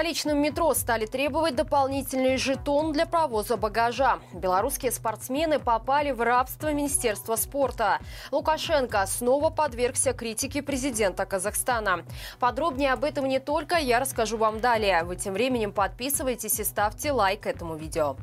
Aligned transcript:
столичном 0.00 0.38
метро 0.38 0.72
стали 0.72 1.04
требовать 1.04 1.56
дополнительный 1.56 2.38
жетон 2.38 2.92
для 2.92 3.04
провоза 3.04 3.58
багажа. 3.58 4.18
Белорусские 4.32 4.92
спортсмены 4.92 5.58
попали 5.58 6.10
в 6.10 6.22
рабство 6.22 6.72
Министерства 6.72 7.36
спорта. 7.36 7.98
Лукашенко 8.30 9.04
снова 9.06 9.50
подвергся 9.50 10.14
критике 10.14 10.62
президента 10.62 11.26
Казахстана. 11.26 12.06
Подробнее 12.38 12.94
об 12.94 13.04
этом 13.04 13.28
не 13.28 13.40
только 13.40 13.76
я 13.76 14.00
расскажу 14.00 14.38
вам 14.38 14.60
далее. 14.60 15.04
Вы 15.04 15.16
тем 15.16 15.34
временем 15.34 15.70
подписывайтесь 15.70 16.58
и 16.60 16.64
ставьте 16.64 17.12
лайк 17.12 17.46
этому 17.46 17.76
видео. 17.76 18.16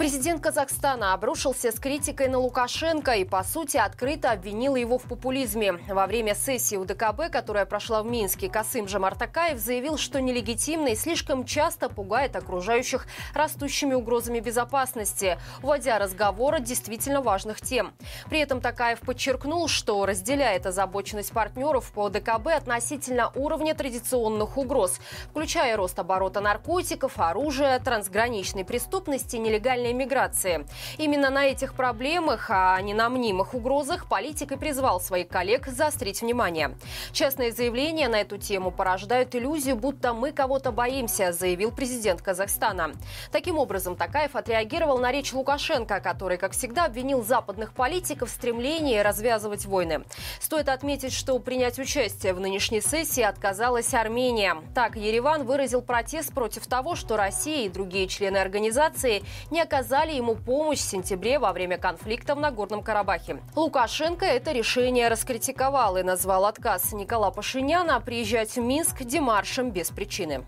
Президент 0.00 0.42
Казахстана 0.42 1.12
обрушился 1.12 1.70
с 1.70 1.78
критикой 1.78 2.28
на 2.28 2.38
Лукашенко 2.38 3.12
и, 3.16 3.24
по 3.24 3.44
сути, 3.44 3.76
открыто 3.76 4.30
обвинил 4.30 4.74
его 4.74 4.96
в 4.96 5.02
популизме. 5.02 5.74
Во 5.88 6.06
время 6.06 6.34
сессии 6.34 6.76
УДКБ, 6.76 7.30
которая 7.30 7.66
прошла 7.66 8.02
в 8.02 8.06
Минске, 8.06 8.48
Касым 8.48 8.88
Жамартакаев 8.88 9.58
заявил, 9.58 9.98
что 9.98 10.18
нелегитимный 10.22 10.96
слишком 10.96 11.44
часто 11.44 11.90
пугает 11.90 12.34
окружающих 12.34 13.06
растущими 13.34 13.92
угрозами 13.92 14.40
безопасности, 14.40 15.38
уводя 15.62 15.98
разговор 15.98 16.54
от 16.54 16.62
действительно 16.62 17.20
важных 17.20 17.60
тем. 17.60 17.92
При 18.30 18.38
этом 18.38 18.62
Такаев 18.62 19.00
подчеркнул, 19.00 19.68
что 19.68 20.06
разделяет 20.06 20.64
озабоченность 20.64 21.32
партнеров 21.32 21.92
по 21.92 22.06
УДКБ 22.06 22.46
относительно 22.56 23.32
уровня 23.34 23.74
традиционных 23.74 24.56
угроз, 24.56 24.98
включая 25.28 25.76
рост 25.76 25.98
оборота 25.98 26.40
наркотиков, 26.40 27.18
оружия, 27.18 27.78
трансграничной 27.80 28.64
преступности, 28.64 29.36
нелегальной 29.36 29.89
нелегальной 29.90 29.92
миграции. 29.92 30.66
Именно 30.98 31.30
на 31.30 31.46
этих 31.46 31.74
проблемах, 31.74 32.46
а 32.50 32.80
не 32.80 32.94
на 32.94 33.08
мнимых 33.08 33.54
угрозах, 33.54 34.06
политик 34.06 34.52
и 34.52 34.56
призвал 34.56 35.00
своих 35.00 35.28
коллег 35.28 35.66
заострить 35.66 36.22
внимание. 36.22 36.74
Частные 37.12 37.52
заявления 37.52 38.08
на 38.08 38.20
эту 38.20 38.38
тему 38.38 38.70
порождают 38.70 39.34
иллюзию, 39.34 39.76
будто 39.76 40.12
мы 40.12 40.32
кого-то 40.32 40.72
боимся, 40.72 41.32
заявил 41.32 41.72
президент 41.72 42.22
Казахстана. 42.22 42.92
Таким 43.32 43.58
образом, 43.58 43.96
Такаев 43.96 44.36
отреагировал 44.36 44.98
на 44.98 45.12
речь 45.12 45.32
Лукашенко, 45.32 46.00
который, 46.00 46.38
как 46.38 46.52
всегда, 46.52 46.86
обвинил 46.86 47.22
западных 47.22 47.72
политиков 47.72 48.30
в 48.30 48.32
стремлении 48.32 48.98
развязывать 48.98 49.66
войны. 49.66 50.02
Стоит 50.40 50.68
отметить, 50.68 51.12
что 51.12 51.38
принять 51.38 51.78
участие 51.78 52.32
в 52.32 52.40
нынешней 52.40 52.80
сессии 52.80 53.22
отказалась 53.22 53.94
Армения. 53.94 54.56
Так, 54.74 54.96
Ереван 54.96 55.44
выразил 55.44 55.82
протест 55.82 56.32
против 56.32 56.66
того, 56.66 56.94
что 56.94 57.16
Россия 57.16 57.66
и 57.66 57.68
другие 57.68 58.06
члены 58.06 58.38
организации 58.38 59.22
не 59.50 59.60
оказались 59.60 59.79
оказали 59.80 60.12
ему 60.12 60.34
помощь 60.34 60.80
в 60.80 60.82
сентябре 60.82 61.38
во 61.38 61.54
время 61.54 61.78
конфликта 61.78 62.34
в 62.34 62.38
Нагорном 62.38 62.82
Карабахе. 62.82 63.38
Лукашенко 63.56 64.26
это 64.26 64.52
решение 64.52 65.08
раскритиковал 65.08 65.96
и 65.96 66.02
назвал 66.02 66.44
отказ 66.44 66.92
Никола 66.92 67.30
Пашиняна 67.30 67.98
приезжать 67.98 68.56
в 68.56 68.60
Минск 68.60 69.02
демаршем 69.04 69.70
без 69.70 69.90
причины. 69.90 70.44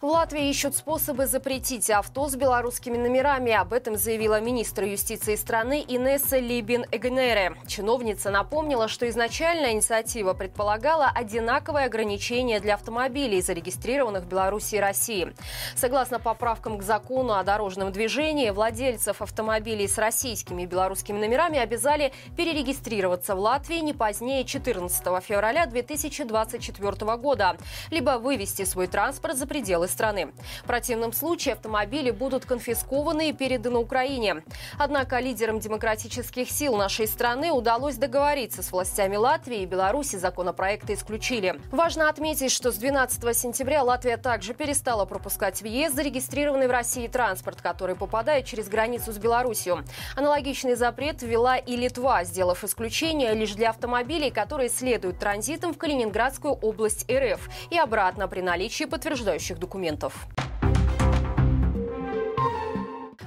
В 0.00 0.04
Латвии 0.04 0.48
ищут 0.48 0.76
способы 0.76 1.26
запретить 1.26 1.90
авто 1.90 2.28
с 2.28 2.36
белорусскими 2.36 2.96
номерами. 2.96 3.50
Об 3.50 3.72
этом 3.72 3.96
заявила 3.96 4.40
министр 4.40 4.84
юстиции 4.84 5.34
страны 5.34 5.84
Инесса 5.88 6.38
Либин-Эгнере. 6.38 7.56
Чиновница 7.66 8.30
напомнила, 8.30 8.86
что 8.86 9.08
изначально 9.08 9.72
инициатива 9.72 10.34
предполагала 10.34 11.10
одинаковое 11.12 11.86
ограничение 11.86 12.60
для 12.60 12.74
автомобилей, 12.74 13.40
зарегистрированных 13.40 14.22
в 14.22 14.28
Беларуси 14.28 14.76
и 14.76 14.78
России. 14.78 15.34
Согласно 15.74 16.20
поправкам 16.20 16.78
к 16.78 16.84
закону 16.84 17.32
о 17.34 17.42
дорожном 17.42 17.90
движении, 17.90 18.50
владельцев 18.50 19.20
автомобилей 19.20 19.88
с 19.88 19.98
российскими 19.98 20.62
и 20.62 20.66
белорусскими 20.66 21.18
номерами 21.18 21.58
обязали 21.58 22.12
перерегистрироваться 22.36 23.34
в 23.34 23.40
Латвии 23.40 23.80
не 23.80 23.94
позднее 23.94 24.44
14 24.44 25.02
февраля 25.24 25.66
2024 25.66 27.16
года, 27.16 27.56
либо 27.90 28.18
вывести 28.18 28.64
свой 28.64 28.86
транспорт 28.86 29.36
за 29.36 29.48
пределы 29.48 29.87
страны. 29.88 30.32
В 30.62 30.66
противном 30.66 31.12
случае 31.12 31.54
автомобили 31.54 32.10
будут 32.10 32.44
конфискованы 32.44 33.30
и 33.30 33.32
переданы 33.32 33.78
Украине. 33.78 34.42
Однако 34.78 35.18
лидерам 35.18 35.58
демократических 35.58 36.50
сил 36.50 36.76
нашей 36.76 37.06
страны 37.06 37.50
удалось 37.50 37.96
договориться 37.96 38.62
с 38.62 38.70
властями 38.70 39.16
Латвии 39.16 39.62
и 39.62 39.66
Беларуси. 39.66 40.16
Законопроекты 40.16 40.94
исключили. 40.94 41.60
Важно 41.72 42.08
отметить, 42.08 42.52
что 42.52 42.70
с 42.70 42.76
12 42.76 43.36
сентября 43.36 43.82
Латвия 43.82 44.16
также 44.16 44.54
перестала 44.54 45.04
пропускать 45.04 45.62
въезд 45.62 45.94
зарегистрированный 45.94 46.66
в 46.66 46.70
России 46.70 47.06
транспорт, 47.06 47.60
который 47.62 47.96
попадает 47.96 48.44
через 48.44 48.68
границу 48.68 49.12
с 49.12 49.18
Беларусью. 49.18 49.84
Аналогичный 50.16 50.74
запрет 50.74 51.22
ввела 51.22 51.56
и 51.56 51.76
Литва, 51.76 52.24
сделав 52.24 52.62
исключение 52.64 53.32
лишь 53.34 53.52
для 53.52 53.70
автомобилей, 53.70 54.30
которые 54.30 54.68
следуют 54.68 55.18
транзитом 55.18 55.72
в 55.72 55.78
Калининградскую 55.78 56.54
область 56.54 57.10
РФ 57.10 57.48
и 57.70 57.78
обратно 57.78 58.28
при 58.28 58.40
наличии 58.40 58.84
подтверждающих 58.84 59.58
документов 59.58 59.77
документов. 59.78 60.47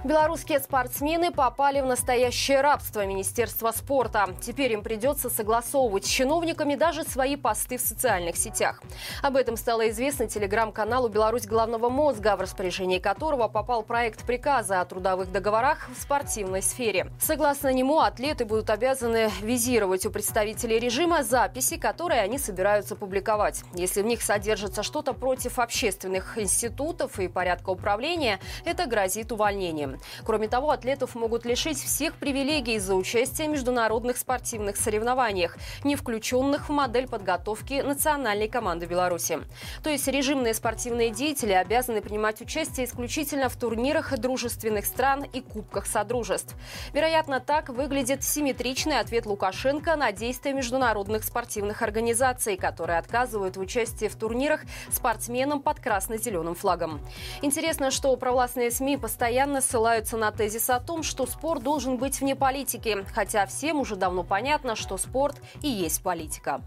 Белорусские 0.04 0.60
спортсмены 0.60 1.32
попали 1.32 1.80
в 1.80 1.86
настоящее 1.86 2.62
рабство 2.62 3.06
Министерства 3.06 3.72
спорта. 3.72 4.30
Теперь 4.42 4.74
им 4.74 4.82
придется 4.82 5.30
согласовывать 5.30 6.08
с 6.08 6.10
чиновниками 6.10 6.74
даже 6.74 7.04
свои 7.04 7.36
посты 7.36 7.78
в 7.78 7.82
социальных 7.82 8.36
сетях. 8.36 8.82
Об 9.22 9.36
этом 9.36 9.56
стало 9.58 9.88
известно 9.92 10.26
телеграм-каналу 10.28 11.08
«Беларусь 11.08 11.46
главного 11.46 11.90
мозга», 11.90 12.36
в 12.36 12.42
распоряжении 12.42 12.98
которого 12.98 13.48
попал 13.48 13.84
проект 13.84 14.26
приказа 14.26 14.82
о 14.82 14.86
трудовых 14.86 15.32
договорах 15.32 15.88
в 15.96 16.02
спортивной 16.02 16.64
сфере. 16.64 17.12
Согласно 17.20 17.72
нему, 17.72 18.00
атлеты 18.00 18.46
будут 18.46 18.72
обязаны 18.72 19.30
визировать 19.44 20.08
у 20.08 20.10
представителей 20.10 20.80
режима 20.80 21.22
записи, 21.22 21.78
которые 21.78 22.22
они 22.22 22.40
собираются 22.40 22.96
публиковать. 22.96 23.62
Если 23.76 24.02
в 24.02 24.06
них 24.08 24.24
содержится 24.24 24.82
что-то 24.82 25.14
против 25.14 25.60
общественных 25.60 26.40
институтов 26.40 27.20
и 27.20 27.28
порядка 27.28 27.70
управления, 27.70 28.40
это 28.66 28.88
грозит 28.88 29.32
увольнением. 29.32 29.91
Кроме 30.26 30.48
того, 30.48 30.72
атлетов 30.72 31.16
могут 31.16 31.46
лишить 31.46 31.82
всех 31.82 32.16
привилегий 32.16 32.80
за 32.80 32.96
участие 32.96 33.48
в 33.48 33.52
международных 33.52 34.18
спортивных 34.18 34.78
соревнованиях, 34.78 35.58
не 35.84 35.96
включенных 35.96 36.70
в 36.70 36.72
модель 36.72 37.08
подготовки 37.08 37.82
национальной 37.82 38.48
команды 38.48 38.86
Беларуси. 38.86 39.40
То 39.84 39.90
есть 39.90 40.08
режимные 40.08 40.54
спортивные 40.54 41.10
деятели 41.10 41.54
обязаны 41.54 42.02
принимать 42.02 42.42
участие 42.42 42.86
исключительно 42.86 43.50
в 43.50 43.56
турнирах 43.56 44.18
дружественных 44.18 44.86
стран 44.86 45.24
и 45.24 45.42
кубках 45.42 45.86
содружеств. 45.86 46.56
Вероятно, 46.94 47.40
так 47.40 47.70
выглядит 47.70 48.24
симметричный 48.24 49.00
ответ 49.00 49.26
Лукашенко 49.26 49.96
на 49.96 50.12
действия 50.12 50.54
международных 50.54 51.24
спортивных 51.24 51.82
организаций, 51.82 52.58
которые 52.58 53.00
отказывают 53.00 53.58
в 53.58 53.60
участии 53.60 54.08
в 54.08 54.16
турнирах 54.16 54.62
спортсменам 54.92 55.62
под 55.62 55.80
красно-зеленым 55.80 56.56
флагом. 56.56 57.00
Интересно, 57.42 57.92
что 57.92 58.16
провластные 58.16 58.72
СМИ 58.72 58.98
постоянно 58.98 59.62
ссылаются 59.62 59.81
ссылаются 59.82 60.16
на 60.16 60.32
тезис 60.32 60.70
о 60.70 60.80
том, 60.80 61.02
что 61.02 61.26
спорт 61.26 61.64
должен 61.64 61.98
быть 61.98 62.22
вне 62.22 62.36
политики, 62.36 63.04
хотя 63.16 63.48
всем 63.48 63.80
уже 63.80 63.96
давно 63.96 64.22
понятно, 64.22 64.76
что 64.76 64.96
спорт 65.00 65.42
и 65.64 65.70
есть 65.70 66.04
политика 66.04 66.62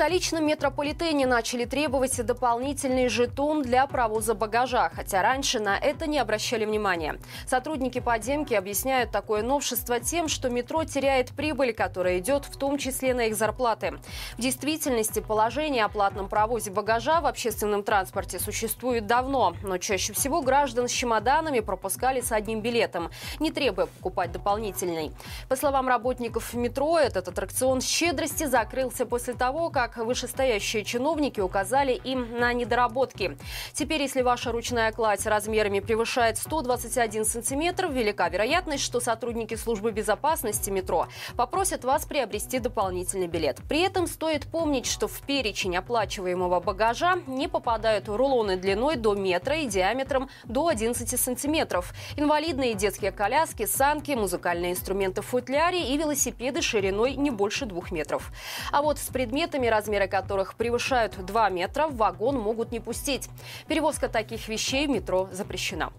столичном 0.00 0.46
метрополитене 0.46 1.26
начали 1.26 1.66
требовать 1.66 2.24
дополнительный 2.24 3.10
жетон 3.10 3.60
для 3.60 3.86
провоза 3.86 4.32
багажа, 4.32 4.90
хотя 4.96 5.20
раньше 5.20 5.60
на 5.60 5.76
это 5.76 6.06
не 6.06 6.18
обращали 6.18 6.64
внимания. 6.64 7.18
Сотрудники 7.46 8.00
подземки 8.00 8.54
объясняют 8.54 9.10
такое 9.10 9.42
новшество 9.42 10.00
тем, 10.00 10.28
что 10.28 10.48
метро 10.48 10.84
теряет 10.84 11.32
прибыль, 11.32 11.74
которая 11.74 12.18
идет 12.18 12.46
в 12.46 12.56
том 12.56 12.78
числе 12.78 13.12
на 13.12 13.26
их 13.26 13.36
зарплаты. 13.36 13.98
В 14.38 14.40
действительности 14.40 15.20
положение 15.20 15.84
о 15.84 15.90
платном 15.90 16.30
провозе 16.30 16.70
багажа 16.70 17.20
в 17.20 17.26
общественном 17.26 17.82
транспорте 17.82 18.38
существует 18.38 19.06
давно, 19.06 19.54
но 19.62 19.76
чаще 19.76 20.14
всего 20.14 20.40
граждан 20.40 20.88
с 20.88 20.92
чемоданами 20.92 21.60
пропускали 21.60 22.22
с 22.22 22.32
одним 22.32 22.62
билетом, 22.62 23.10
не 23.38 23.52
требуя 23.52 23.84
покупать 23.84 24.32
дополнительный. 24.32 25.12
По 25.50 25.56
словам 25.56 25.88
работников 25.88 26.54
метро, 26.54 26.98
этот 26.98 27.28
аттракцион 27.28 27.82
щедрости 27.82 28.44
закрылся 28.44 29.04
после 29.04 29.34
того, 29.34 29.68
как 29.68 29.89
как 29.90 30.06
вышестоящие 30.06 30.84
чиновники 30.84 31.40
указали 31.40 31.92
им 31.92 32.38
на 32.38 32.52
недоработки. 32.52 33.36
Теперь, 33.72 34.02
если 34.02 34.22
ваша 34.22 34.52
ручная 34.52 34.92
кладь 34.92 35.26
размерами 35.26 35.80
превышает 35.80 36.38
121 36.38 37.24
сантиметр, 37.24 37.86
велика 37.86 38.28
вероятность, 38.28 38.84
что 38.84 39.00
сотрудники 39.00 39.54
службы 39.54 39.92
безопасности 39.92 40.70
метро 40.70 41.08
попросят 41.36 41.84
вас 41.84 42.04
приобрести 42.04 42.58
дополнительный 42.58 43.26
билет. 43.26 43.58
При 43.68 43.80
этом 43.80 44.06
стоит 44.06 44.46
помнить, 44.46 44.86
что 44.86 45.08
в 45.08 45.20
перечень 45.22 45.76
оплачиваемого 45.76 46.60
багажа 46.60 47.18
не 47.26 47.48
попадают 47.48 48.08
рулоны 48.08 48.56
длиной 48.56 48.96
до 48.96 49.14
метра 49.14 49.56
и 49.56 49.66
диаметром 49.66 50.28
до 50.44 50.68
11 50.68 51.20
сантиметров, 51.20 51.92
инвалидные 52.16 52.74
детские 52.74 53.12
коляски, 53.12 53.66
санки, 53.66 54.12
музыкальные 54.12 54.72
инструменты 54.72 55.22
в 55.22 55.26
футляре 55.26 55.92
и 55.92 55.96
велосипеды 55.96 56.62
шириной 56.62 57.14
не 57.14 57.30
больше 57.30 57.66
двух 57.66 57.90
метров. 57.90 58.30
А 58.72 58.82
вот 58.82 58.98
с 58.98 59.06
предметами 59.06 59.66
размеры 59.80 60.08
которых 60.08 60.56
превышают 60.56 61.16
2 61.24 61.48
метра, 61.48 61.86
в 61.86 61.96
вагон 61.96 62.38
могут 62.38 62.70
не 62.70 62.80
пустить. 62.80 63.30
Перевозка 63.66 64.08
таких 64.10 64.46
вещей 64.46 64.86
в 64.86 64.90
метро 64.90 65.30
запрещена. 65.32 65.90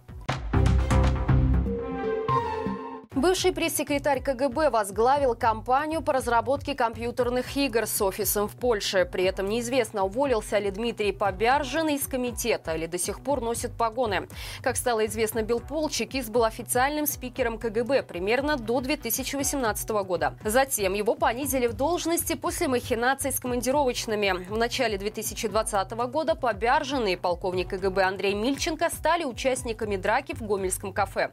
Бывший 3.14 3.52
пресс-секретарь 3.52 4.22
КГБ 4.22 4.70
возглавил 4.70 5.36
кампанию 5.36 6.02
по 6.02 6.14
разработке 6.14 6.76
компьютерных 6.76 7.58
игр 7.58 7.86
с 7.86 8.02
офисом 8.02 8.48
в 8.48 8.56
Польше. 8.56 9.06
При 9.12 9.26
этом 9.26 9.50
неизвестно, 9.50 10.06
уволился 10.06 10.58
ли 10.60 10.72
Дмитрий 10.72 11.12
Побяржин 11.12 11.90
из 11.90 12.08
комитета 12.08 12.74
или 12.74 12.86
до 12.86 12.98
сих 12.98 13.20
пор 13.20 13.42
носит 13.42 13.74
погоны. 13.74 14.30
Как 14.62 14.78
стало 14.78 15.06
известно 15.08 15.42
Белпол, 15.42 15.90
Чекист 15.90 16.30
был 16.30 16.46
официальным 16.46 17.06
спикером 17.06 17.58
КГБ 17.58 18.04
примерно 18.04 18.56
до 18.56 18.80
2018 18.80 19.90
года. 19.90 20.38
Затем 20.46 20.94
его 20.94 21.14
понизили 21.14 21.68
в 21.68 21.74
должности 21.74 22.36
после 22.36 22.70
махинаций 22.70 23.34
с 23.34 23.42
командировочными. 23.42 24.46
В 24.48 24.58
начале 24.58 24.98
2020 24.98 25.92
года 25.92 26.36
Побяржин 26.36 27.06
и 27.08 27.18
полковник 27.18 27.72
КГБ 27.72 28.04
Андрей 28.04 28.36
Мильченко 28.36 28.90
стали 28.90 29.26
участниками 29.26 29.98
драки 29.98 30.34
в 30.34 30.44
Гомельском 30.44 30.94
кафе. 30.94 31.32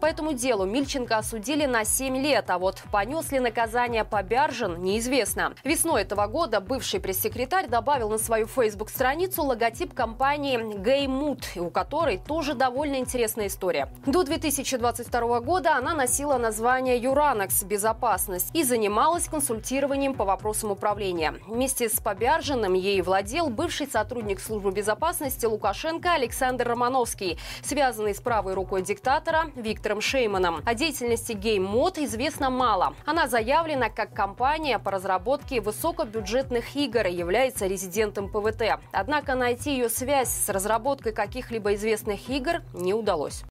По 0.00 0.06
этому 0.06 0.32
делу 0.32 0.66
Мильченко 0.66 1.19
осудили 1.20 1.66
на 1.66 1.84
7 1.84 2.16
лет, 2.16 2.50
а 2.50 2.58
вот 2.58 2.82
понес 2.90 3.30
ли 3.30 3.38
наказание 3.38 4.04
Побяржин, 4.04 4.82
неизвестно. 4.82 5.54
Весной 5.64 6.02
этого 6.02 6.26
года 6.26 6.60
бывший 6.60 6.98
пресс-секретарь 6.98 7.68
добавил 7.68 8.10
на 8.10 8.18
свою 8.18 8.46
Facebook-страницу 8.46 9.42
логотип 9.42 9.94
компании 9.94 10.58
Геймут, 10.78 11.44
у 11.56 11.70
которой 11.70 12.18
тоже 12.18 12.54
довольно 12.54 12.96
интересная 12.96 13.46
история. 13.46 13.88
До 14.06 14.24
2022 14.24 15.40
года 15.40 15.76
она 15.76 15.94
носила 15.94 16.38
название 16.38 16.96
Юранекс 16.96 17.62
«Безопасность» 17.62 18.48
и 18.54 18.64
занималась 18.64 19.28
консультированием 19.28 20.14
по 20.14 20.24
вопросам 20.24 20.70
управления. 20.72 21.34
Вместе 21.46 21.88
с 21.88 22.00
Побяржиным 22.00 22.72
ей 22.72 23.02
владел 23.02 23.50
бывший 23.50 23.86
сотрудник 23.86 24.40
службы 24.40 24.72
безопасности 24.72 25.44
Лукашенко 25.44 26.14
Александр 26.14 26.66
Романовский, 26.66 27.38
связанный 27.62 28.14
с 28.14 28.20
правой 28.20 28.54
рукой 28.54 28.82
диктатора 28.82 29.50
Виктором 29.54 30.00
Шейманом. 30.00 30.62
О 30.64 30.74
деятельности 30.74 31.09
деятельности 31.10 31.32
GameMod 31.32 32.04
известно 32.04 32.50
мало. 32.50 32.94
Она 33.04 33.26
заявлена 33.26 33.88
как 33.88 34.14
компания 34.14 34.78
по 34.78 34.90
разработке 34.90 35.60
высокобюджетных 35.60 36.76
игр 36.76 37.06
и 37.06 37.12
является 37.12 37.66
резидентом 37.66 38.28
ПВТ. 38.28 38.78
Однако 38.92 39.34
найти 39.34 39.72
ее 39.72 39.88
связь 39.88 40.28
с 40.28 40.48
разработкой 40.48 41.12
каких-либо 41.12 41.74
известных 41.74 42.28
игр 42.28 42.62
не 42.72 42.94
удалось. 42.94 43.44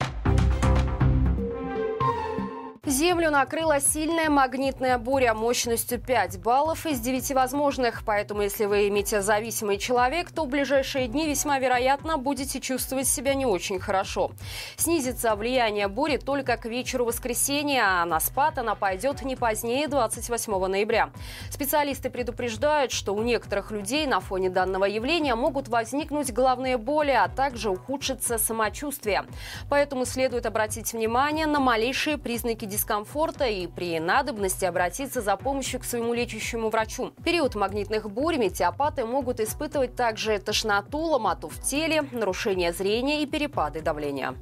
Землю 2.90 3.30
накрыла 3.30 3.80
сильная 3.80 4.32
магнитная 4.32 4.98
буря 4.98 5.36
мощностью 5.36 6.00
5 6.00 6.42
баллов 6.42 6.88
из 6.88 7.00
9 7.00 7.34
возможных. 7.34 8.02
Поэтому, 8.04 8.42
если 8.42 8.66
вы 8.66 8.90
метеозависимый 8.90 9.78
человек, 9.78 10.32
то 10.32 10.46
в 10.46 10.48
ближайшие 10.48 11.08
дни 11.08 11.28
весьма 11.28 11.60
вероятно 11.60 12.18
будете 12.18 12.60
чувствовать 12.60 13.08
себя 13.08 13.36
не 13.36 13.46
очень 13.46 13.80
хорошо. 13.80 14.32
Снизится 14.76 15.36
влияние 15.36 15.88
бури 15.88 16.18
только 16.18 16.58
к 16.58 16.66
вечеру 16.66 17.06
воскресенья, 17.06 18.02
а 18.02 18.06
на 18.06 18.20
спад 18.20 18.58
она 18.58 18.74
пойдет 18.74 19.22
не 19.22 19.36
позднее 19.36 19.88
28 19.88 20.66
ноября. 20.66 21.12
Специалисты 21.52 22.10
предупреждают, 22.10 22.92
что 22.92 23.14
у 23.14 23.22
некоторых 23.22 23.70
людей 23.70 24.08
на 24.08 24.20
фоне 24.20 24.50
данного 24.50 24.86
явления 24.86 25.36
могут 25.36 25.68
возникнуть 25.68 26.34
головные 26.34 26.78
боли, 26.78 27.12
а 27.12 27.28
также 27.28 27.70
ухудшиться 27.70 28.40
самочувствие. 28.40 29.26
Поэтому 29.70 30.06
следует 30.06 30.48
обратить 30.48 30.94
внимание 30.94 31.46
на 31.46 31.60
малейшие 31.60 32.18
признаки 32.18 32.66
дискомфорта 32.66 32.79
дискомфорта 32.80 33.46
и 33.46 33.68
при 33.68 34.00
надобности 34.00 34.64
обратиться 34.64 35.22
за 35.22 35.36
помощью 35.36 35.82
к 35.82 35.84
своему 35.84 36.14
лечащему 36.14 36.70
врачу. 36.70 37.12
В 37.18 37.24
период 37.24 37.56
магнитных 37.56 38.10
бурь 38.10 38.38
метеопаты 38.38 39.06
могут 39.06 39.40
испытывать 39.40 39.96
также 39.96 40.40
тошноту, 40.40 41.00
ломоту 41.00 41.50
в 41.50 41.60
теле, 41.62 42.04
нарушение 42.12 42.72
зрения 42.72 43.22
и 43.22 43.26
перепады 43.26 43.82
давления. 43.82 44.36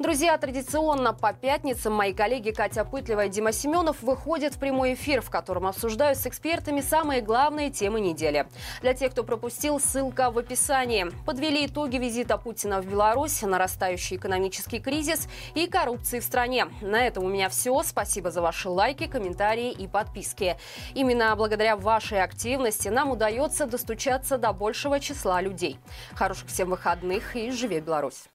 Друзья, 0.00 0.38
традиционно 0.38 1.12
по 1.12 1.32
пятницам 1.32 1.92
мои 1.92 2.14
коллеги 2.14 2.52
Катя 2.52 2.84
Пытлева 2.84 3.24
и 3.24 3.28
Дима 3.28 3.50
Семенов 3.50 4.00
выходят 4.00 4.54
в 4.54 4.58
прямой 4.60 4.94
эфир, 4.94 5.20
в 5.20 5.28
котором 5.28 5.66
обсуждают 5.66 6.16
с 6.18 6.26
экспертами 6.28 6.80
самые 6.82 7.20
главные 7.20 7.70
темы 7.70 7.98
недели. 7.98 8.46
Для 8.80 8.94
тех, 8.94 9.10
кто 9.10 9.24
пропустил, 9.24 9.80
ссылка 9.80 10.30
в 10.30 10.38
описании. 10.38 11.08
Подвели 11.26 11.66
итоги 11.66 11.96
визита 11.96 12.38
Путина 12.38 12.80
в 12.80 12.86
Беларусь, 12.86 13.42
нарастающий 13.42 14.18
экономический 14.18 14.78
кризис 14.78 15.26
и 15.56 15.66
коррупции 15.66 16.20
в 16.20 16.24
стране. 16.24 16.68
На 16.80 17.04
этом 17.04 17.24
у 17.24 17.28
меня 17.28 17.48
все. 17.48 17.82
Спасибо 17.82 18.30
за 18.30 18.40
ваши 18.40 18.68
лайки, 18.68 19.08
комментарии 19.08 19.72
и 19.72 19.88
подписки. 19.88 20.58
Именно 20.94 21.34
благодаря 21.34 21.76
вашей 21.76 22.22
активности 22.22 22.86
нам 22.86 23.10
удается 23.10 23.66
достучаться 23.66 24.38
до 24.38 24.52
большего 24.52 25.00
числа 25.00 25.40
людей. 25.40 25.80
Хороших 26.14 26.46
всем 26.46 26.70
выходных 26.70 27.34
и 27.34 27.50
живи 27.50 27.80
Беларусь! 27.80 28.26